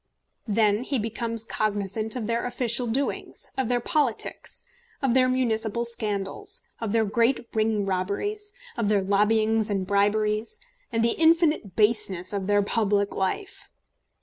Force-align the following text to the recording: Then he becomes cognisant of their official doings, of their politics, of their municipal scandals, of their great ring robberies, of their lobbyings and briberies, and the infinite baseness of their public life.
Then 0.47 0.83
he 0.83 0.97
becomes 0.97 1.45
cognisant 1.45 2.15
of 2.15 2.25
their 2.25 2.43
official 2.47 2.87
doings, 2.87 3.51
of 3.55 3.69
their 3.69 3.79
politics, 3.79 4.63
of 4.99 5.13
their 5.13 5.29
municipal 5.29 5.85
scandals, 5.85 6.63
of 6.79 6.91
their 6.91 7.05
great 7.05 7.47
ring 7.53 7.85
robberies, 7.85 8.51
of 8.75 8.89
their 8.89 9.03
lobbyings 9.03 9.69
and 9.69 9.85
briberies, 9.85 10.59
and 10.91 11.03
the 11.03 11.09
infinite 11.19 11.75
baseness 11.75 12.33
of 12.33 12.47
their 12.47 12.63
public 12.63 13.13
life. 13.13 13.67